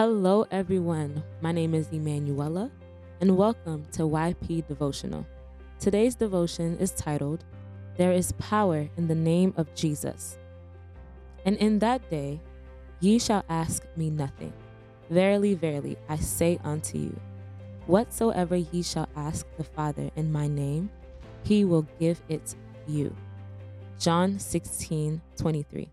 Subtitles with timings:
[0.00, 1.22] Hello, everyone.
[1.42, 2.70] My name is Emanuela,
[3.20, 5.26] and welcome to YP Devotional.
[5.78, 7.44] Today's devotion is titled,
[7.98, 10.38] There is Power in the Name of Jesus.
[11.44, 12.40] And in that day,
[13.00, 14.54] ye shall ask me nothing.
[15.10, 17.20] Verily, verily, I say unto you,
[17.86, 20.88] whatsoever ye shall ask the Father in my name,
[21.42, 22.54] he will give it
[22.86, 23.14] you.
[23.98, 25.90] John 16 23.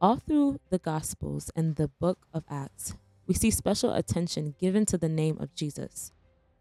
[0.00, 2.94] All through the Gospels and the book of Acts,
[3.26, 6.12] we see special attention given to the name of Jesus.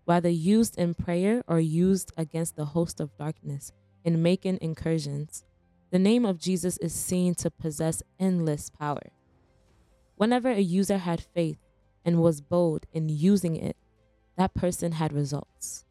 [0.05, 3.71] Whether used in prayer or used against the host of darkness
[4.03, 5.43] in making incursions,
[5.91, 9.11] the name of Jesus is seen to possess endless power.
[10.15, 11.59] Whenever a user had faith
[12.03, 13.77] and was bold in using it,
[14.35, 15.85] that person had results.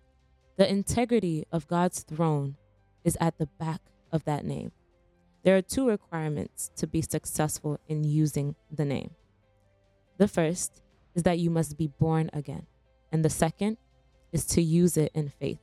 [0.57, 2.57] The integrity of God's throne
[3.05, 4.73] is at the back of that name.
[5.47, 9.13] There are two requirements to be successful in using the name.
[10.19, 10.83] The first
[11.15, 12.67] is that you must be born again,
[13.13, 13.77] and the second
[14.33, 15.61] is to use it in faith.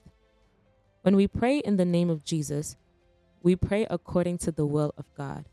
[1.02, 2.78] When we pray in the name of Jesus,
[3.42, 5.50] we pray according to the will of God.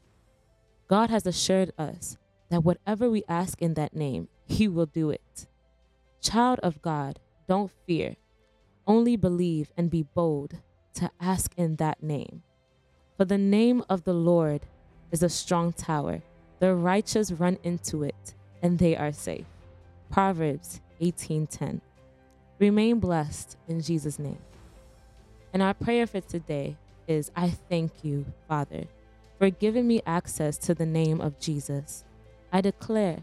[0.86, 2.16] God has assured us
[2.50, 5.48] that whatever we ask in that name, He will do it.
[6.22, 8.14] Child of God, don't fear.
[8.86, 10.54] Only believe and be bold
[10.94, 12.44] to ask in that name.
[13.20, 14.62] For the name of the Lord
[15.12, 16.22] is a strong tower.
[16.58, 18.32] The righteous run into it,
[18.62, 19.44] and they are safe.
[20.10, 21.82] Proverbs 18:10.
[22.58, 24.38] Remain blessed in Jesus' name.
[25.52, 28.84] And our prayer for today is I thank you, Father,
[29.38, 32.04] for giving me access to the name of Jesus.
[32.50, 33.18] I declare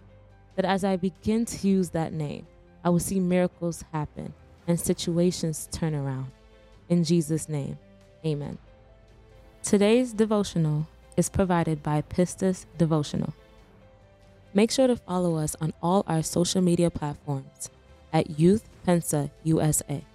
[0.58, 2.46] that as I begin to use that name,
[2.84, 4.36] I will see miracles happen
[4.68, 6.30] and situations turn around.
[6.88, 7.80] In Jesus' name,
[8.24, 8.60] amen.
[9.68, 10.88] Today's devotional
[11.18, 13.34] is provided by Pistis Devotional.
[14.54, 17.70] Make sure to follow us on all our social media platforms
[18.14, 20.06] at Youth Pensa USA.